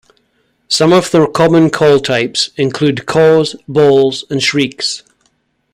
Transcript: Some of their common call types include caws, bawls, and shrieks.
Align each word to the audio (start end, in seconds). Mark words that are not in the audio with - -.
Some 0.67 0.93
of 0.93 1.11
their 1.11 1.27
common 1.27 1.69
call 1.69 1.99
types 1.99 2.49
include 2.57 3.05
caws, 3.05 3.55
bawls, 3.67 4.23
and 4.31 4.41
shrieks. 4.41 5.03